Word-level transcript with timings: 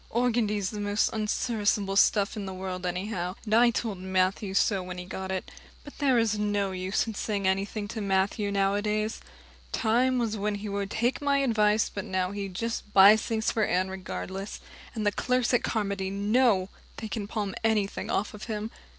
Organdy's 0.09 0.71
the 0.71 0.79
most 0.79 1.11
unserviceable 1.13 1.95
stuff 1.95 2.35
in 2.35 2.47
the 2.47 2.55
world 2.55 2.87
anyhow, 2.87 3.35
and 3.45 3.53
I 3.53 3.69
told 3.69 3.99
Matthew 3.99 4.55
so 4.55 4.81
when 4.81 4.97
he 4.97 5.05
got 5.05 5.31
it. 5.31 5.51
But 5.83 5.99
there 5.99 6.17
is 6.17 6.39
no 6.39 6.71
use 6.71 7.05
in 7.05 7.13
saying 7.13 7.47
anything 7.47 7.87
to 7.89 8.01
Matthew 8.01 8.51
nowadays. 8.51 9.21
Time 9.71 10.17
was 10.17 10.35
when 10.37 10.55
he 10.55 10.67
would 10.69 10.89
take 10.89 11.21
my 11.21 11.37
advice, 11.43 11.87
but 11.87 12.03
now 12.05 12.31
he 12.31 12.49
just 12.49 12.91
buys 12.93 13.21
things 13.21 13.51
for 13.51 13.63
Anne 13.63 13.91
regardless, 13.91 14.59
and 14.95 15.05
the 15.05 15.11
clerks 15.11 15.53
at 15.53 15.61
Carmody 15.61 16.09
know 16.09 16.69
they 16.97 17.07
can 17.07 17.27
palm 17.27 17.53
anything 17.63 18.09
off 18.09 18.33
on 18.33 18.39
him. 18.39 18.71